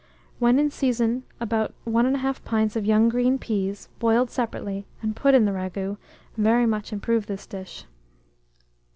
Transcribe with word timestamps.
When 0.39 0.57
in 0.57 0.71
season, 0.71 1.25
about, 1.39 1.75
1 1.83 2.11
1/2 2.15 2.43
pint 2.43 2.75
of 2.75 2.87
young 2.87 3.07
green 3.07 3.37
peas, 3.37 3.87
boiled 3.99 4.31
separately, 4.31 4.87
and 4.99 5.15
put 5.15 5.35
in 5.35 5.45
the 5.45 5.51
ragoût, 5.53 5.97
very 6.35 6.65
much 6.65 6.91
improve 6.91 7.27
this 7.27 7.45
dish. 7.45 7.85